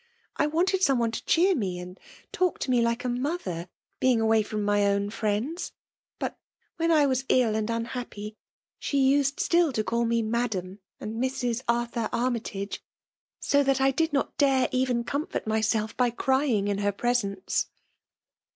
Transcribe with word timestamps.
I 0.35 0.47
wanted 0.47 0.81
somebody 0.81 1.11
to 1.11 1.25
cheer 1.25 1.53
me 1.55 1.77
and 1.77 1.99
talk 2.31 2.57
to 2.61 2.71
me 2.71 2.81
like 2.81 3.03
a 3.05 3.07
mother, 3.07 3.69
being 3.99 4.19
away 4.19 4.41
froift 4.43 4.59
my 4.63 4.87
own 4.87 5.11
friends. 5.11 5.73
But 6.17 6.39
when 6.77 6.89
I 6.89 7.05
was 7.05 7.23
ill 7.29 7.55
and 7.55 7.69
unhappy, 7.69 8.35
* 8.57 8.79
she 8.79 8.97
used 8.97 9.39
still 9.39 9.71
to 9.73 9.83
ciall 9.83 10.07
me" 10.07 10.23
Madam," 10.23 10.79
and 10.99 11.21
'^Mrs. 11.23 11.61
Arthur 11.67 12.09
Armytagc;" 12.11 12.79
so 13.39 13.61
that 13.63 13.79
I 13.79 13.91
did 13.91 14.11
not' 14.11 14.35
dare 14.37 14.69
even 14.71 15.03
comfort 15.03 15.45
myself 15.45 15.95
by 15.95 16.09
crying 16.09 16.67
in 16.67 16.79
her 16.79 16.91
pre? 16.91 17.13
sence." 17.13 17.67